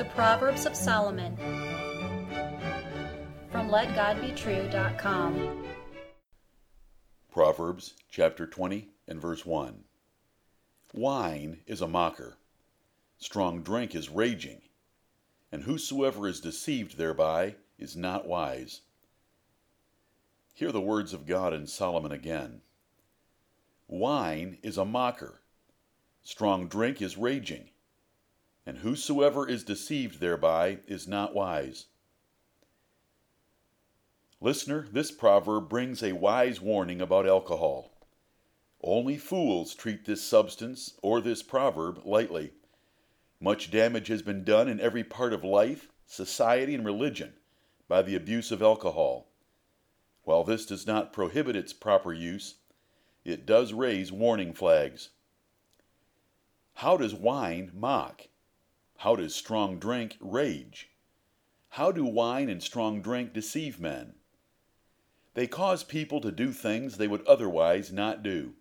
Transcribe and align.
The 0.00 0.06
Proverbs 0.06 0.64
of 0.64 0.74
Solomon 0.74 1.36
from 3.52 3.68
LetGodBetrue.com. 3.68 5.66
Proverbs 7.30 7.92
chapter 8.10 8.46
20 8.46 8.88
and 9.06 9.20
verse 9.20 9.44
1. 9.44 9.84
Wine 10.94 11.58
is 11.66 11.82
a 11.82 11.86
mocker, 11.86 12.38
strong 13.18 13.62
drink 13.62 13.94
is 13.94 14.08
raging, 14.08 14.62
and 15.52 15.64
whosoever 15.64 16.26
is 16.26 16.40
deceived 16.40 16.96
thereby 16.96 17.56
is 17.78 17.94
not 17.94 18.26
wise. 18.26 18.80
Hear 20.54 20.72
the 20.72 20.80
words 20.80 21.12
of 21.12 21.26
God 21.26 21.52
in 21.52 21.66
Solomon 21.66 22.10
again. 22.10 22.62
Wine 23.86 24.56
is 24.62 24.78
a 24.78 24.86
mocker, 24.86 25.42
strong 26.22 26.68
drink 26.68 27.02
is 27.02 27.18
raging, 27.18 27.68
and 28.70 28.78
whosoever 28.78 29.48
is 29.48 29.64
deceived 29.64 30.20
thereby 30.20 30.78
is 30.86 31.08
not 31.08 31.34
wise. 31.34 31.86
Listener, 34.40 34.86
this 34.92 35.10
proverb 35.10 35.68
brings 35.68 36.04
a 36.04 36.12
wise 36.12 36.60
warning 36.60 37.00
about 37.00 37.26
alcohol. 37.26 37.90
Only 38.80 39.16
fools 39.16 39.74
treat 39.74 40.04
this 40.04 40.22
substance 40.22 40.94
or 41.02 41.20
this 41.20 41.42
proverb 41.42 42.02
lightly. 42.04 42.52
Much 43.40 43.72
damage 43.72 44.06
has 44.06 44.22
been 44.22 44.44
done 44.44 44.68
in 44.68 44.78
every 44.78 45.02
part 45.02 45.32
of 45.32 45.42
life, 45.42 45.88
society, 46.06 46.76
and 46.76 46.84
religion 46.84 47.32
by 47.88 48.02
the 48.02 48.14
abuse 48.14 48.52
of 48.52 48.62
alcohol. 48.62 49.32
While 50.22 50.44
this 50.44 50.64
does 50.64 50.86
not 50.86 51.12
prohibit 51.12 51.56
its 51.56 51.72
proper 51.72 52.12
use, 52.12 52.54
it 53.24 53.46
does 53.46 53.72
raise 53.72 54.12
warning 54.12 54.52
flags. 54.52 55.08
How 56.74 56.96
does 56.96 57.12
wine 57.12 57.72
mock? 57.74 58.28
How 59.00 59.16
does 59.16 59.34
strong 59.34 59.78
drink 59.78 60.18
rage? 60.20 60.90
How 61.70 61.90
do 61.90 62.04
wine 62.04 62.50
and 62.50 62.62
strong 62.62 63.00
drink 63.00 63.32
deceive 63.32 63.80
men? 63.80 64.12
They 65.32 65.46
cause 65.46 65.82
people 65.82 66.20
to 66.20 66.30
do 66.30 66.52
things 66.52 66.98
they 66.98 67.08
would 67.08 67.26
otherwise 67.26 67.90
not 67.90 68.22
do. 68.22 68.52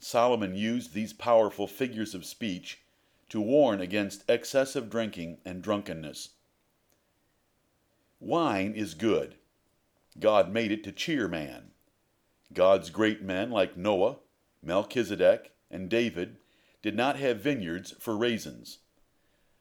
Solomon 0.00 0.56
used 0.56 0.92
these 0.92 1.12
powerful 1.12 1.68
figures 1.68 2.16
of 2.16 2.24
speech 2.24 2.80
to 3.28 3.40
warn 3.40 3.80
against 3.80 4.28
excessive 4.28 4.90
drinking 4.90 5.38
and 5.44 5.62
drunkenness. 5.62 6.30
Wine 8.18 8.72
is 8.74 8.94
good. 8.94 9.36
God 10.18 10.50
made 10.50 10.72
it 10.72 10.82
to 10.82 10.90
cheer 10.90 11.28
man. 11.28 11.70
God's 12.52 12.90
great 12.90 13.22
men 13.22 13.52
like 13.52 13.76
Noah, 13.76 14.16
Melchizedek, 14.64 15.52
and 15.70 15.88
David 15.88 16.38
did 16.82 16.96
not 16.96 17.20
have 17.20 17.38
vineyards 17.38 17.92
for 18.00 18.16
raisins. 18.16 18.78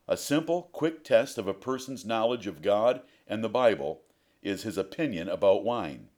A 0.07 0.17
simple, 0.17 0.63
quick 0.73 1.03
test 1.03 1.37
of 1.37 1.47
a 1.47 1.53
person's 1.53 2.05
knowledge 2.05 2.45
of 2.45 2.61
God 2.61 3.01
and 3.27 3.43
the 3.43 3.49
Bible 3.49 4.01
is 4.41 4.63
his 4.63 4.77
opinion 4.77 5.29
about 5.29 5.63
wine. 5.63 6.09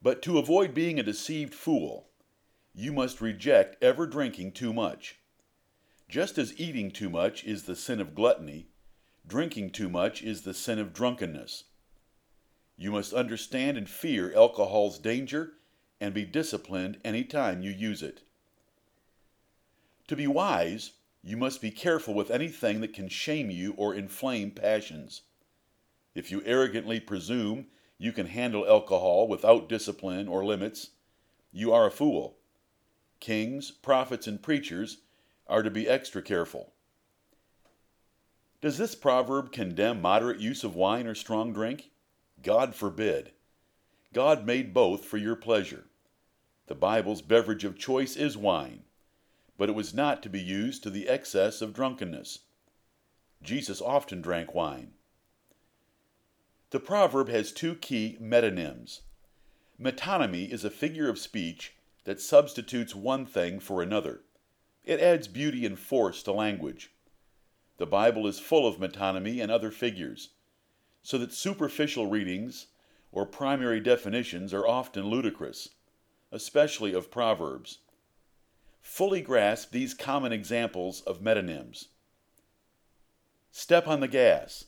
But 0.00 0.22
to 0.22 0.38
avoid 0.38 0.72
being 0.72 0.98
a 1.00 1.02
deceived 1.02 1.54
fool, 1.54 2.08
you 2.72 2.92
must 2.92 3.20
reject 3.20 3.82
ever 3.82 4.06
drinking 4.06 4.52
too 4.52 4.72
much. 4.72 5.18
Just 6.08 6.38
as 6.38 6.58
eating 6.58 6.90
too 6.90 7.10
much 7.10 7.44
is 7.44 7.64
the 7.64 7.76
sin 7.76 8.00
of 8.00 8.14
gluttony, 8.14 8.68
drinking 9.26 9.70
too 9.70 9.88
much 9.88 10.22
is 10.22 10.42
the 10.42 10.54
sin 10.54 10.78
of 10.78 10.92
drunkenness. 10.92 11.64
You 12.76 12.92
must 12.92 13.12
understand 13.12 13.76
and 13.76 13.88
fear 13.88 14.32
alcohol's 14.34 14.98
danger 14.98 15.54
and 16.00 16.14
be 16.14 16.24
disciplined 16.24 16.98
any 17.04 17.24
time 17.24 17.62
you 17.62 17.70
use 17.70 18.02
it. 18.02 18.22
To 20.08 20.16
be 20.16 20.26
wise, 20.26 20.92
you 21.22 21.36
must 21.36 21.60
be 21.60 21.70
careful 21.70 22.14
with 22.14 22.30
anything 22.30 22.80
that 22.80 22.94
can 22.94 23.08
shame 23.08 23.50
you 23.50 23.74
or 23.76 23.94
inflame 23.94 24.50
passions. 24.50 25.22
If 26.14 26.30
you 26.30 26.42
arrogantly 26.44 27.00
presume 27.00 27.66
you 27.98 28.12
can 28.12 28.26
handle 28.26 28.66
alcohol 28.66 29.28
without 29.28 29.68
discipline 29.68 30.28
or 30.28 30.44
limits, 30.44 30.90
you 31.52 31.72
are 31.72 31.86
a 31.86 31.90
fool. 31.90 32.38
Kings, 33.20 33.70
prophets, 33.70 34.26
and 34.26 34.42
preachers 34.42 34.98
are 35.46 35.62
to 35.62 35.70
be 35.70 35.88
extra 35.88 36.22
careful. 36.22 36.72
Does 38.62 38.78
this 38.78 38.94
proverb 38.94 39.52
condemn 39.52 40.00
moderate 40.00 40.40
use 40.40 40.64
of 40.64 40.74
wine 40.74 41.06
or 41.06 41.14
strong 41.14 41.52
drink? 41.52 41.90
God 42.42 42.74
forbid. 42.74 43.32
God 44.12 44.46
made 44.46 44.72
both 44.74 45.04
for 45.04 45.18
your 45.18 45.36
pleasure. 45.36 45.84
The 46.66 46.74
Bible's 46.74 47.22
beverage 47.22 47.64
of 47.64 47.78
choice 47.78 48.16
is 48.16 48.36
wine, 48.36 48.84
but 49.60 49.68
it 49.68 49.74
was 49.74 49.92
not 49.92 50.22
to 50.22 50.30
be 50.30 50.40
used 50.40 50.82
to 50.82 50.88
the 50.88 51.06
excess 51.06 51.60
of 51.60 51.74
drunkenness. 51.74 52.38
Jesus 53.42 53.82
often 53.82 54.22
drank 54.22 54.54
wine. 54.54 54.92
The 56.70 56.80
proverb 56.80 57.28
has 57.28 57.52
two 57.52 57.74
key 57.74 58.16
metonyms. 58.22 59.00
Metonymy 59.78 60.50
is 60.50 60.64
a 60.64 60.70
figure 60.70 61.10
of 61.10 61.18
speech 61.18 61.74
that 62.04 62.22
substitutes 62.22 62.94
one 62.94 63.26
thing 63.26 63.60
for 63.60 63.82
another. 63.82 64.22
It 64.82 64.98
adds 64.98 65.28
beauty 65.28 65.66
and 65.66 65.78
force 65.78 66.22
to 66.22 66.32
language. 66.32 66.92
The 67.76 67.84
Bible 67.84 68.26
is 68.26 68.40
full 68.40 68.66
of 68.66 68.78
metonymy 68.78 69.42
and 69.42 69.52
other 69.52 69.70
figures, 69.70 70.30
so 71.02 71.18
that 71.18 71.34
superficial 71.34 72.06
readings 72.06 72.68
or 73.12 73.26
primary 73.26 73.80
definitions 73.80 74.54
are 74.54 74.66
often 74.66 75.04
ludicrous, 75.04 75.68
especially 76.32 76.94
of 76.94 77.10
proverbs. 77.10 77.80
Fully 78.82 79.20
grasp 79.20 79.70
these 79.70 79.94
common 79.94 80.32
examples 80.32 81.00
of 81.02 81.20
metonyms. 81.20 81.86
Step 83.50 83.86
on 83.88 84.00
the 84.00 84.08
gas 84.08 84.64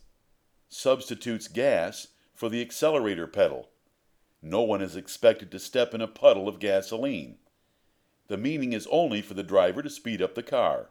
substitutes 0.72 1.48
gas 1.48 2.08
for 2.34 2.48
the 2.48 2.62
accelerator 2.62 3.26
pedal. 3.26 3.68
No 4.40 4.62
one 4.62 4.80
is 4.80 4.96
expected 4.96 5.50
to 5.50 5.58
step 5.58 5.92
in 5.92 6.00
a 6.00 6.08
puddle 6.08 6.48
of 6.48 6.58
gasoline. 6.58 7.36
The 8.28 8.38
meaning 8.38 8.72
is 8.72 8.88
only 8.90 9.20
for 9.20 9.34
the 9.34 9.42
driver 9.42 9.82
to 9.82 9.90
speed 9.90 10.22
up 10.22 10.34
the 10.34 10.42
car. 10.42 10.88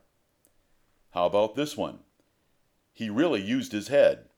How 1.11 1.25
about 1.25 1.55
this 1.55 1.75
one? 1.75 1.99
He 2.93 3.09
really 3.09 3.41
used 3.41 3.71
his 3.71 3.87
head. 3.87 4.29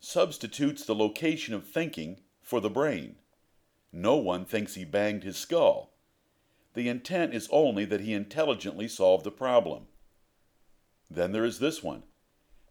Substitutes 0.00 0.84
the 0.84 0.94
location 0.94 1.54
of 1.54 1.66
thinking 1.66 2.20
for 2.42 2.60
the 2.60 2.70
brain. 2.70 3.16
No 3.92 4.16
one 4.16 4.44
thinks 4.44 4.74
he 4.74 4.84
banged 4.84 5.24
his 5.24 5.38
skull. 5.38 5.89
The 6.74 6.88
intent 6.88 7.34
is 7.34 7.48
only 7.50 7.84
that 7.86 8.00
he 8.00 8.12
intelligently 8.12 8.86
solved 8.86 9.24
the 9.24 9.30
problem. 9.30 9.86
Then 11.10 11.32
there 11.32 11.44
is 11.44 11.58
this 11.58 11.82
one. 11.82 12.04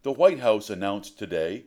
The 0.04 0.14
White 0.14 0.40
House 0.40 0.70
announced 0.70 1.20
today 1.20 1.66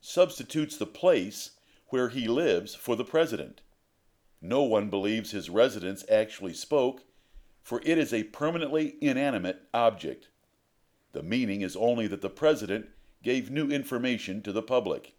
substitutes 0.00 0.76
the 0.76 0.86
place 0.86 1.52
where 1.88 2.08
he 2.08 2.26
lives 2.26 2.74
for 2.74 2.96
the 2.96 3.04
president. 3.04 3.60
No 4.40 4.62
one 4.62 4.88
believes 4.90 5.30
his 5.30 5.50
residence 5.50 6.04
actually 6.10 6.54
spoke, 6.54 7.04
for 7.62 7.80
it 7.84 7.98
is 7.98 8.12
a 8.12 8.24
permanently 8.24 8.96
inanimate 9.00 9.62
object. 9.72 10.28
The 11.12 11.22
meaning 11.22 11.62
is 11.62 11.76
only 11.76 12.06
that 12.08 12.22
the 12.22 12.30
president 12.30 12.88
gave 13.22 13.50
new 13.50 13.68
information 13.68 14.42
to 14.42 14.52
the 14.52 14.62
public. 14.62 15.14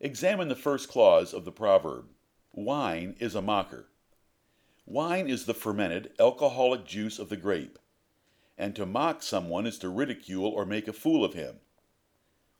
Examine 0.00 0.48
the 0.48 0.56
first 0.56 0.88
clause 0.88 1.32
of 1.32 1.44
the 1.44 1.52
proverb 1.52 2.06
Wine 2.52 3.14
is 3.18 3.34
a 3.34 3.42
mocker. 3.42 3.86
Wine 4.86 5.28
is 5.28 5.46
the 5.46 5.54
fermented, 5.54 6.12
alcoholic 6.18 6.84
juice 6.84 7.18
of 7.18 7.28
the 7.28 7.36
grape, 7.36 7.78
and 8.58 8.74
to 8.76 8.84
mock 8.84 9.22
someone 9.22 9.66
is 9.66 9.78
to 9.78 9.88
ridicule 9.88 10.46
or 10.46 10.66
make 10.66 10.88
a 10.88 10.92
fool 10.92 11.24
of 11.24 11.34
him. 11.34 11.60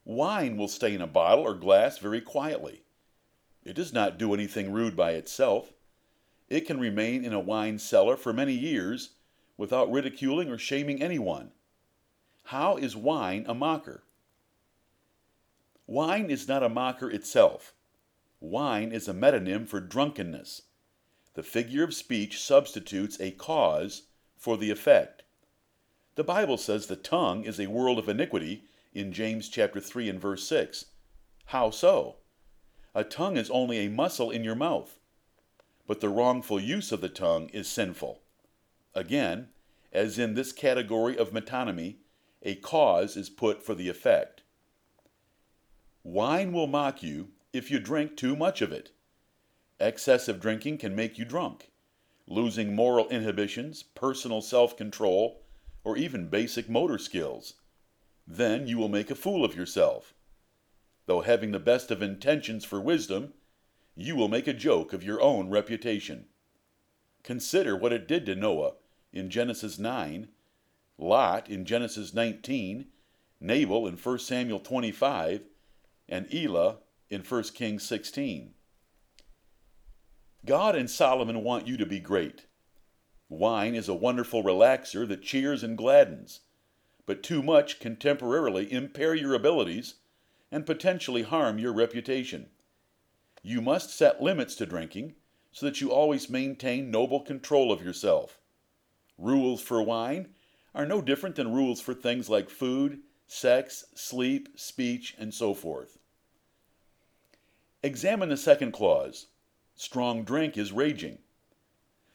Wine 0.05 0.57
will 0.57 0.67
stay 0.67 0.93
in 0.93 1.01
a 1.01 1.07
bottle 1.07 1.43
or 1.43 1.53
glass 1.53 1.97
very 1.97 2.21
quietly. 2.21 2.83
It 3.63 3.73
does 3.73 3.93
not 3.93 4.17
do 4.17 4.33
anything 4.33 4.71
rude 4.71 4.95
by 4.95 5.11
itself. 5.11 5.73
It 6.49 6.61
can 6.61 6.79
remain 6.79 7.23
in 7.23 7.33
a 7.33 7.39
wine 7.39 7.79
cellar 7.79 8.17
for 8.17 8.33
many 8.33 8.53
years 8.53 9.11
without 9.57 9.91
ridiculing 9.91 10.49
or 10.49 10.57
shaming 10.57 11.01
anyone. 11.01 11.51
How 12.45 12.75
is 12.75 12.95
wine 12.95 13.45
a 13.47 13.53
mocker? 13.53 14.03
Wine 15.87 16.29
is 16.29 16.47
not 16.47 16.63
a 16.63 16.69
mocker 16.69 17.09
itself. 17.09 17.73
Wine 18.39 18.91
is 18.91 19.07
a 19.07 19.13
metonym 19.13 19.67
for 19.67 19.79
drunkenness. 19.79 20.63
The 21.35 21.43
figure 21.43 21.83
of 21.83 21.93
speech 21.93 22.39
substitutes 22.41 23.19
a 23.19 23.31
cause 23.31 24.03
for 24.37 24.57
the 24.57 24.69
effect. 24.69 25.23
The 26.15 26.23
Bible 26.23 26.57
says 26.57 26.85
the 26.85 26.95
tongue 26.95 27.43
is 27.43 27.59
a 27.59 27.67
world 27.67 27.97
of 27.97 28.07
iniquity 28.07 28.65
in 28.93 29.11
James 29.11 29.49
chapter 29.49 29.79
3 29.79 30.09
and 30.09 30.21
verse 30.21 30.47
6. 30.47 30.85
How 31.45 31.71
so? 31.71 32.17
A 32.93 33.03
tongue 33.03 33.37
is 33.37 33.49
only 33.49 33.79
a 33.79 33.89
muscle 33.89 34.29
in 34.29 34.43
your 34.43 34.55
mouth, 34.55 34.99
but 35.87 36.01
the 36.01 36.09
wrongful 36.09 36.59
use 36.59 36.91
of 36.91 37.01
the 37.01 37.09
tongue 37.09 37.49
is 37.49 37.67
sinful. 37.67 38.21
Again, 38.93 39.49
as 39.91 40.19
in 40.19 40.35
this 40.35 40.51
category 40.51 41.17
of 41.17 41.31
metonymy, 41.31 41.95
a 42.43 42.55
cause 42.55 43.17
is 43.17 43.29
put 43.29 43.63
for 43.63 43.73
the 43.73 43.89
effect. 43.89 44.43
Wine 46.03 46.53
will 46.53 46.67
mock 46.67 47.01
you 47.01 47.29
if 47.53 47.71
you 47.71 47.79
drink 47.79 48.15
too 48.15 48.35
much 48.35 48.61
of 48.61 48.71
it. 48.71 48.91
Excessive 49.79 50.39
drinking 50.39 50.77
can 50.77 50.95
make 50.95 51.17
you 51.17 51.25
drunk, 51.25 51.71
losing 52.27 52.75
moral 52.75 53.09
inhibitions, 53.09 53.83
personal 53.83 54.41
self 54.41 54.77
control, 54.77 55.41
or 55.83 55.97
even 55.97 56.29
basic 56.29 56.69
motor 56.69 56.97
skills 56.97 57.55
Then 58.25 58.67
you 58.67 58.77
will 58.77 58.87
make 58.87 59.11
a 59.11 59.15
fool 59.15 59.43
of 59.43 59.55
yourself. 59.55 60.13
Though 61.05 61.21
having 61.21 61.51
the 61.51 61.59
best 61.59 61.91
of 61.91 62.01
intentions 62.01 62.63
for 62.63 62.79
wisdom, 62.79 63.33
you 63.95 64.15
will 64.15 64.29
make 64.29 64.47
a 64.47 64.53
joke 64.53 64.93
of 64.93 65.03
your 65.03 65.21
own 65.21 65.49
reputation. 65.49 66.27
Consider 67.23 67.75
what 67.75 67.93
it 67.93 68.07
did 68.07 68.25
to 68.27 68.35
Noah 68.35 68.75
in 69.11 69.29
Genesis 69.29 69.77
9, 69.77 70.29
Lot 70.97 71.49
in 71.49 71.65
Genesis 71.65 72.13
19, 72.13 72.87
Nabal 73.39 73.87
in 73.87 73.97
1 73.97 74.19
Samuel 74.19 74.59
25, 74.59 75.41
and 76.07 76.33
Elah 76.33 76.77
in 77.09 77.21
1 77.21 77.43
Kings 77.55 77.83
16. 77.83 78.52
God 80.45 80.75
and 80.75 80.89
Solomon 80.89 81.43
want 81.43 81.67
you 81.67 81.77
to 81.77 81.85
be 81.85 81.99
great. 81.99 82.45
Wine 83.29 83.75
is 83.75 83.87
a 83.87 83.93
wonderful 83.93 84.43
relaxer 84.43 85.07
that 85.07 85.23
cheers 85.23 85.63
and 85.63 85.77
gladdens, 85.77 86.41
but 87.05 87.23
too 87.23 87.41
much 87.41 87.79
can 87.79 87.95
temporarily 87.95 88.71
impair 88.71 89.15
your 89.15 89.33
abilities 89.33 89.95
and 90.51 90.65
potentially 90.65 91.23
harm 91.23 91.59
your 91.59 91.73
reputation. 91.73 92.49
You 93.41 93.61
must 93.61 93.89
set 93.89 94.21
limits 94.21 94.55
to 94.55 94.65
drinking 94.65 95.15
so 95.51 95.65
that 95.65 95.79
you 95.79 95.91
always 95.91 96.29
maintain 96.29 96.91
noble 96.91 97.21
control 97.21 97.71
of 97.71 97.83
yourself. 97.83 98.39
Rules 99.17 99.61
for 99.61 99.81
wine 99.81 100.29
are 100.75 100.85
no 100.85 101.01
different 101.01 101.35
than 101.35 101.53
rules 101.53 101.79
for 101.79 101.93
things 101.93 102.29
like 102.29 102.49
food, 102.49 102.99
sex, 103.27 103.85
sleep, 103.95 104.49
speech, 104.55 105.15
and 105.17 105.33
so 105.33 105.53
forth. 105.53 105.99
Examine 107.81 108.29
the 108.29 108.37
second 108.37 108.73
clause. 108.73 109.27
Strong 109.75 110.23
drink 110.23 110.57
is 110.57 110.71
raging. 110.71 111.17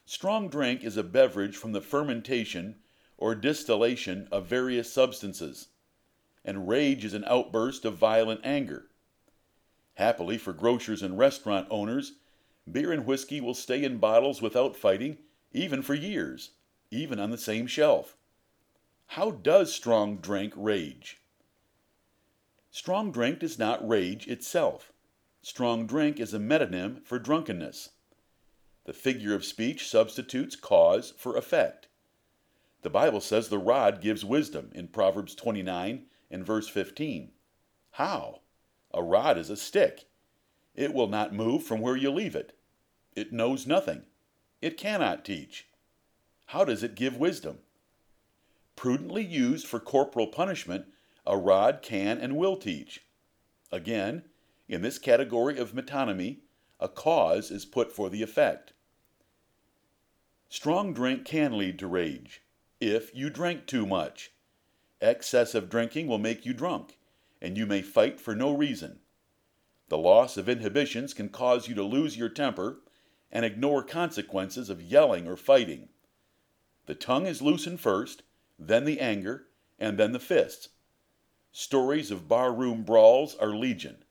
Strong 0.07 0.49
drink 0.49 0.85
is 0.85 0.97
a 0.97 1.03
beverage 1.03 1.57
from 1.57 1.73
the 1.73 1.81
fermentation 1.81 2.77
or 3.17 3.35
distillation 3.35 4.29
of 4.31 4.47
various 4.47 4.93
substances, 4.93 5.69
and 6.45 6.69
rage 6.69 7.05
is 7.05 7.15
an 7.15 7.25
outburst 7.27 7.85
of 7.85 7.97
violent 7.97 8.41
anger. 8.45 8.87
Happily 9.95 10.39
for 10.39 10.53
grocers 10.53 11.03
and 11.03 11.19
restaurant 11.19 11.67
owners, 11.71 12.13
beer 12.71 12.93
and 12.93 13.05
whiskey 13.05 13.41
will 13.41 13.55
stay 13.55 13.83
in 13.83 13.99
bottles 13.99 14.41
without 14.41 14.77
fighting, 14.77 15.19
even 15.53 15.83
for 15.83 15.95
years, 15.95 16.53
even 16.91 17.19
on 17.19 17.31
the 17.31 17.37
same 17.37 17.67
shelf. 17.67 18.17
How 19.07 19.33
does 19.33 19.75
strong 19.75 20.19
drink 20.19 20.53
rage? 20.57 21.21
Strong 22.71 23.13
drink 23.13 23.41
does 23.41 23.59
not 23.59 23.87
rage 23.87 24.29
itself. 24.29 24.93
Strong 25.49 25.87
drink 25.87 26.21
is 26.21 26.35
a 26.35 26.39
metonym 26.39 27.03
for 27.07 27.19
drunkenness. 27.19 27.93
The 28.85 28.93
figure 28.93 29.35
of 29.35 29.47
speech 29.47 29.89
substitutes 29.89 30.55
cause 30.55 31.15
for 31.17 31.39
effect. 31.39 31.89
The 32.83 32.91
Bible 32.91 33.23
says 33.23 33.49
the 33.49 33.57
rod 33.57 34.03
gives 34.03 34.27
wisdom 34.27 34.71
in 34.75 34.89
Proverbs 34.89 35.35
29 35.35 36.05
and 36.31 36.45
verse 36.45 36.69
15. 36.69 37.31
How? 37.93 38.43
A 38.93 39.03
rod 39.03 39.39
is 39.39 39.49
a 39.49 39.57
stick. 39.57 40.05
It 40.75 40.93
will 40.93 41.09
not 41.09 41.33
move 41.33 41.63
from 41.63 41.81
where 41.81 41.97
you 41.97 42.11
leave 42.11 42.37
it. 42.37 42.55
It 43.17 43.33
knows 43.33 43.67
nothing. 43.67 44.03
It 44.61 44.77
cannot 44.77 45.25
teach. 45.25 45.69
How 46.49 46.63
does 46.67 46.83
it 46.83 46.95
give 46.95 47.17
wisdom? 47.17 47.61
Prudently 48.77 49.25
used 49.25 49.67
for 49.67 49.81
corporal 49.81 50.27
punishment, 50.27 50.85
a 51.27 51.39
rod 51.39 51.81
can 51.81 52.19
and 52.19 52.37
will 52.37 52.59
teach. 52.59 53.01
Again, 53.73 54.25
in 54.69 54.83
this 54.83 54.99
category 54.99 55.59
of 55.59 55.73
metonymy, 55.73 56.41
a 56.79 56.89
cause 56.89 57.51
is 57.51 57.65
put 57.65 57.91
for 57.91 58.09
the 58.11 58.23
effect. 58.23 58.73
Strong 60.49 60.95
drink 60.95 61.25
can 61.25 61.59
lead 61.59 61.79
to 61.79 61.87
rage 61.87 62.43
if 62.81 63.15
you 63.15 63.31
drink 63.31 63.67
too 63.67 63.87
much. 63.87 64.31
Excessive 65.01 65.69
drinking 65.69 66.07
will 66.07 66.19
make 66.19 66.47
you 66.47 66.53
drunk, 66.53 66.99
and 67.41 67.57
you 67.57 67.67
may 67.67 67.83
fight 67.83 68.21
for 68.21 68.35
no 68.35 68.55
reason. 68.55 69.01
The 69.89 69.99
loss 69.99 70.37
of 70.37 70.49
inhibitions 70.49 71.15
can 71.15 71.29
cause 71.29 71.69
you 71.69 71.75
to 71.75 71.83
lose 71.83 72.17
your 72.17 72.29
temper 72.29 72.81
and 73.33 73.45
ignore 73.45 73.83
consequences 73.83 74.71
of 74.71 74.83
yelling 74.83 75.27
or 75.27 75.37
fighting. 75.37 75.89
The 76.87 76.95
tongue 76.95 77.27
is 77.27 77.43
loosened 77.43 77.81
first, 77.81 78.23
then 78.59 78.85
the 78.85 79.01
anger, 79.01 79.49
and 79.79 79.99
then 79.99 80.13
the 80.13 80.19
fists. 80.19 80.71
Stories 81.53 82.11
of 82.11 82.29
barroom 82.29 82.85
brawls 82.85 83.35
are 83.37 83.55
legion. 83.55 84.05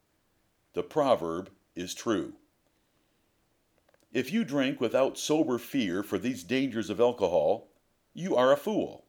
The 0.73 0.83
proverb 0.83 1.49
is 1.75 1.93
true. 1.93 2.33
If 4.13 4.31
you 4.31 4.43
drink 4.43 4.79
without 4.79 5.17
sober 5.17 5.57
fear 5.57 6.03
for 6.03 6.17
these 6.17 6.43
dangers 6.43 6.89
of 6.89 6.99
alcohol, 6.99 7.67
you 8.13 8.35
are 8.35 8.51
a 8.51 8.57
fool. 8.57 9.05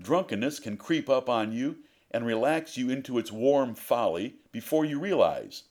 Drunkenness 0.00 0.60
can 0.60 0.76
creep 0.76 1.08
up 1.08 1.28
on 1.28 1.52
you 1.52 1.78
and 2.10 2.26
relax 2.26 2.76
you 2.76 2.90
into 2.90 3.18
its 3.18 3.32
warm 3.32 3.74
folly 3.74 4.36
before 4.50 4.84
you 4.84 4.98
realize. 4.98 5.64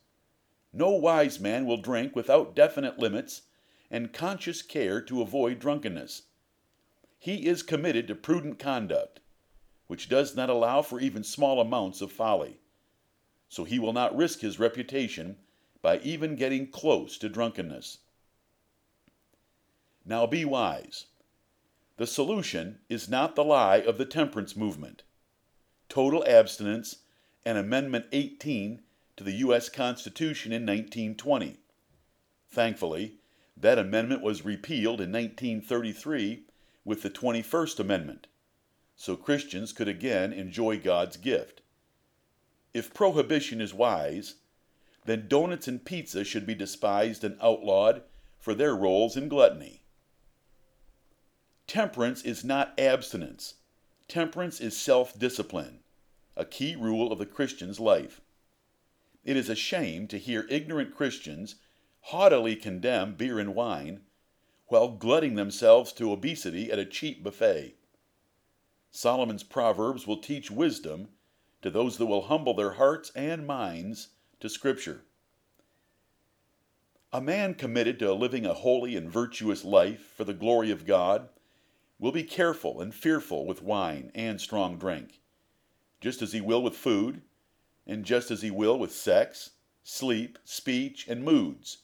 No 0.73 0.91
wise 0.91 1.39
man 1.39 1.65
will 1.65 1.77
drink 1.77 2.15
without 2.15 2.55
definite 2.55 2.97
limits 2.97 3.43
and 3.89 4.13
conscious 4.13 4.61
care 4.61 5.01
to 5.01 5.21
avoid 5.21 5.59
drunkenness. 5.59 6.23
He 7.19 7.45
is 7.45 7.61
committed 7.61 8.07
to 8.07 8.15
prudent 8.15 8.57
conduct, 8.57 9.19
which 9.87 10.09
does 10.09 10.35
not 10.35 10.49
allow 10.49 10.81
for 10.81 10.99
even 10.99 11.23
small 11.23 11.59
amounts 11.59 12.01
of 12.01 12.11
folly. 12.11 12.60
So 13.51 13.65
he 13.65 13.79
will 13.79 13.91
not 13.91 14.15
risk 14.15 14.39
his 14.39 14.59
reputation 14.59 15.35
by 15.81 15.99
even 15.99 16.37
getting 16.37 16.67
close 16.67 17.17
to 17.17 17.27
drunkenness. 17.27 17.97
Now 20.05 20.25
be 20.25 20.45
wise. 20.45 21.07
The 21.97 22.07
solution 22.07 22.79
is 22.87 23.09
not 23.09 23.35
the 23.35 23.43
lie 23.43 23.81
of 23.81 23.97
the 23.97 24.05
temperance 24.05 24.55
movement. 24.55 25.03
Total 25.89 26.25
abstinence 26.25 26.99
and 27.43 27.57
Amendment 27.57 28.05
18 28.13 28.83
to 29.17 29.23
the 29.25 29.33
U.S. 29.33 29.67
Constitution 29.67 30.53
in 30.53 30.61
1920. 30.61 31.57
Thankfully, 32.49 33.15
that 33.57 33.77
amendment 33.77 34.21
was 34.21 34.45
repealed 34.45 35.01
in 35.01 35.11
1933 35.11 36.43
with 36.85 37.01
the 37.01 37.09
21st 37.09 37.81
Amendment, 37.81 38.27
so 38.95 39.17
Christians 39.17 39.73
could 39.73 39.89
again 39.89 40.31
enjoy 40.31 40.79
God's 40.79 41.17
gift. 41.17 41.61
If 42.73 42.93
prohibition 42.93 43.59
is 43.59 43.73
wise, 43.73 44.35
then 45.05 45.27
donuts 45.27 45.67
and 45.67 45.83
pizza 45.83 46.23
should 46.23 46.45
be 46.45 46.55
despised 46.55 47.23
and 47.23 47.37
outlawed 47.41 48.03
for 48.37 48.53
their 48.53 48.75
roles 48.75 49.17
in 49.17 49.27
gluttony. 49.27 49.83
Temperance 51.67 52.23
is 52.23 52.43
not 52.43 52.79
abstinence. 52.79 53.55
Temperance 54.07 54.59
is 54.59 54.75
self 54.75 55.17
discipline, 55.17 55.79
a 56.35 56.45
key 56.45 56.75
rule 56.75 57.11
of 57.11 57.19
the 57.19 57.25
Christian's 57.25 57.79
life. 57.79 58.21
It 59.23 59.37
is 59.37 59.49
a 59.49 59.55
shame 59.55 60.07
to 60.07 60.17
hear 60.17 60.47
ignorant 60.49 60.95
Christians 60.95 61.55
haughtily 62.05 62.55
condemn 62.55 63.15
beer 63.15 63.39
and 63.39 63.53
wine 63.53 64.01
while 64.67 64.89
glutting 64.89 65.35
themselves 65.35 65.91
to 65.93 66.11
obesity 66.11 66.71
at 66.71 66.79
a 66.79 66.85
cheap 66.85 67.23
buffet. 67.23 67.75
Solomon's 68.89 69.43
Proverbs 69.43 70.07
will 70.07 70.17
teach 70.17 70.49
wisdom 70.49 71.09
to 71.61 71.69
those 71.69 71.97
that 71.97 72.05
will 72.05 72.23
humble 72.23 72.53
their 72.53 72.71
hearts 72.71 73.11
and 73.15 73.45
minds 73.45 74.09
to 74.39 74.49
Scripture. 74.49 75.03
A 77.13 77.21
man 77.21 77.53
committed 77.53 77.99
to 77.99 78.13
living 78.13 78.45
a 78.45 78.53
holy 78.53 78.95
and 78.95 79.11
virtuous 79.11 79.65
life 79.65 80.13
for 80.15 80.23
the 80.23 80.33
glory 80.33 80.71
of 80.71 80.85
God 80.85 81.29
will 81.99 82.11
be 82.11 82.23
careful 82.23 82.81
and 82.81 82.95
fearful 82.95 83.45
with 83.45 83.61
wine 83.61 84.11
and 84.15 84.41
strong 84.41 84.77
drink, 84.77 85.19
just 85.99 86.21
as 86.21 86.33
he 86.33 86.41
will 86.41 86.63
with 86.63 86.75
food, 86.75 87.21
and 87.85 88.05
just 88.05 88.31
as 88.31 88.41
he 88.41 88.49
will 88.49 88.79
with 88.79 88.91
sex, 88.91 89.51
sleep, 89.83 90.39
speech, 90.43 91.07
and 91.07 91.23
moods. 91.23 91.79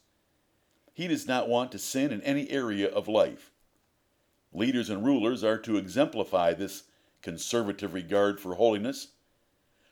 He 0.93 1.07
does 1.07 1.27
not 1.27 1.50
want 1.50 1.72
to 1.74 1.79
sin 1.79 2.12
in 2.12 2.22
any 2.22 2.50
area 2.50 2.89
of 2.89 3.07
life. 3.07 3.51
Leaders 4.51 4.89
and 4.89 5.05
rulers 5.05 5.43
are 5.43 5.60
to 5.60 5.77
exemplify 5.77 6.53
this 6.53 6.84
conservative 7.22 7.93
regard 7.93 8.39
for 8.39 8.55
holiness, 8.55 9.10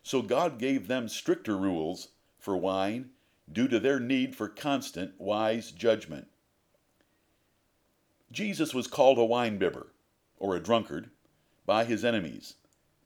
so 0.05 0.21
God 0.21 0.59
gave 0.59 0.87
them 0.87 1.09
stricter 1.09 1.57
rules 1.57 2.09
for 2.37 2.55
wine 2.55 3.09
due 3.51 3.67
to 3.67 3.79
their 3.79 3.99
need 3.99 4.35
for 4.35 4.47
constant, 4.47 5.19
wise 5.19 5.71
judgment. 5.71 6.27
Jesus 8.31 8.71
was 8.71 8.85
called 8.85 9.17
a 9.17 9.21
winebibber 9.21 9.87
or 10.37 10.55
a 10.55 10.59
drunkard, 10.59 11.09
by 11.65 11.85
his 11.85 12.05
enemies, 12.05 12.53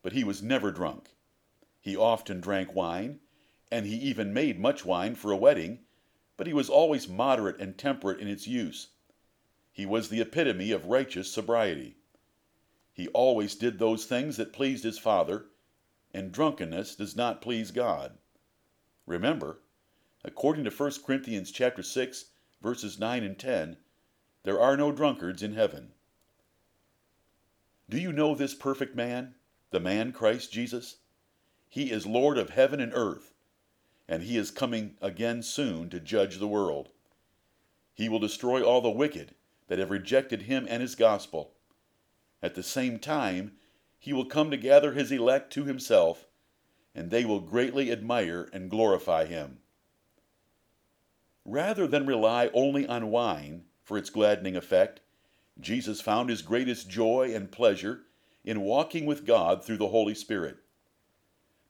but 0.04 0.12
he 0.12 0.26
was 0.26 0.44
never 0.44 0.72
drunk. 0.72 1.12
He 1.80 1.96
often 1.96 2.42
drank 2.42 2.76
wine, 2.76 3.22
and 3.72 3.86
he 3.86 3.96
even 3.96 4.34
made 4.34 4.60
much 4.60 4.84
wine 4.84 5.16
for 5.16 5.32
a 5.32 5.38
wedding, 5.38 5.80
but 6.36 6.48
he 6.48 6.54
was 6.54 6.70
always 6.70 7.08
moderate 7.08 7.62
and 7.62 7.78
temperate 7.78 8.20
in 8.20 8.28
its 8.28 8.46
use. 8.46 8.90
He 9.72 9.86
was 9.86 10.10
the 10.10 10.20
epitome 10.20 10.74
of 10.74 10.88
righteous 10.88 11.32
sobriety. 11.32 11.96
He 12.92 13.08
always 13.10 13.56
did 13.56 13.80
those 13.80 14.06
things 14.06 14.36
that 14.36 14.52
pleased 14.52 14.84
his 14.84 15.00
Father, 15.00 15.46
and 16.14 16.32
drunkenness 16.32 16.96
does 16.96 17.16
not 17.16 17.42
please 17.42 17.72
God. 17.72 18.18
Remember, 19.06 19.60
according 20.24 20.64
to 20.66 20.72
1 20.72 20.92
Corinthians 21.06 21.52
chapter 21.52 21.84
6, 21.84 22.26
verses 22.62 23.00
9 23.00 23.24
and 23.24 23.38
10, 23.38 23.78
there 24.44 24.60
are 24.60 24.78
no 24.78 24.92
drunkards 24.92 25.44
in 25.44 25.54
heaven. 25.54 25.92
Do 27.90 28.00
you 28.00 28.12
know 28.12 28.36
this 28.36 28.54
perfect 28.54 28.96
man, 28.96 29.36
the 29.72 29.80
man 29.80 30.12
Christ 30.12 30.52
Jesus? 30.52 30.98
He 31.68 31.92
is 31.92 32.06
Lord 32.06 32.38
of 32.38 32.52
heaven 32.52 32.80
and 32.80 32.94
earth, 32.94 33.34
and 34.08 34.24
he 34.24 34.38
is 34.38 34.52
coming 34.52 34.96
again 35.02 35.44
soon 35.44 35.90
to 35.90 36.00
judge 36.00 36.38
the 36.38 36.48
world. 36.48 36.90
He 37.94 38.10
will 38.10 38.20
destroy 38.20 38.64
all 38.64 38.82
the 38.82 38.90
wicked 38.90 39.36
that 39.68 39.80
have 39.80 39.92
rejected 39.92 40.44
him 40.44 40.66
and 40.70 40.82
his 40.82 40.96
gospel. 40.96 41.54
At 42.42 42.56
the 42.56 42.64
same 42.64 42.98
time, 42.98 43.58
he 44.00 44.14
will 44.14 44.26
come 44.26 44.50
to 44.50 44.58
gather 44.58 44.94
his 44.94 45.12
elect 45.12 45.52
to 45.54 45.66
himself, 45.66 46.26
and 46.96 47.12
they 47.12 47.26
will 47.26 47.42
greatly 47.42 47.92
admire 47.92 48.50
and 48.54 48.72
glorify 48.72 49.26
him. 49.26 49.60
Rather 51.44 51.86
than 51.86 52.06
rely 52.06 52.50
only 52.54 52.88
on 52.88 53.12
wine 53.12 53.66
for 53.84 53.98
its 53.98 54.10
gladdening 54.10 54.56
effect, 54.56 55.02
Jesus 55.60 56.00
found 56.00 56.30
his 56.30 56.42
greatest 56.42 56.90
joy 56.90 57.34
and 57.36 57.52
pleasure 57.52 58.04
in 58.46 58.62
walking 58.62 59.06
with 59.06 59.26
God 59.26 59.64
through 59.64 59.78
the 59.78 59.90
Holy 59.90 60.16
Spirit. 60.16 60.58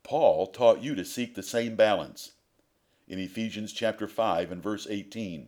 Paul 0.03 0.47
taught 0.47 0.83
you 0.83 0.95
to 0.95 1.03
seek 1.03 1.33
the 1.33 1.43
same 1.43 1.75
balance 1.75 2.33
in 3.07 3.17
Ephesians 3.17 3.73
chapter 3.73 4.07
5 4.07 4.51
and 4.51 4.61
verse 4.61 4.85
18. 4.87 5.47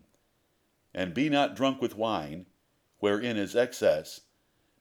And 0.93 1.13
be 1.13 1.29
not 1.29 1.55
drunk 1.55 1.81
with 1.81 1.95
wine, 1.95 2.47
wherein 2.99 3.37
is 3.37 3.55
excess, 3.55 4.21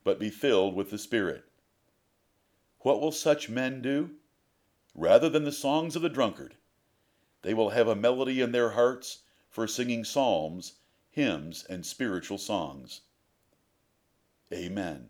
but 0.03 0.19
be 0.19 0.29
filled 0.29 0.75
with 0.75 0.89
the 0.89 0.97
Spirit. 0.97 1.45
What 2.81 2.99
will 2.99 3.11
such 3.11 3.49
men 3.49 3.81
do? 3.81 4.11
Rather 4.93 5.29
than 5.29 5.43
the 5.43 5.51
songs 5.51 5.95
of 5.95 6.01
the 6.01 6.09
drunkard, 6.09 6.55
they 7.43 7.53
will 7.53 7.69
have 7.69 7.87
a 7.87 7.95
melody 7.95 8.41
in 8.41 8.51
their 8.51 8.71
hearts 8.71 9.19
for 9.49 9.67
singing 9.67 10.03
psalms, 10.03 10.73
hymns, 11.09 11.63
and 11.63 11.85
spiritual 11.85 12.37
songs. 12.37 13.01
Amen. 14.51 15.09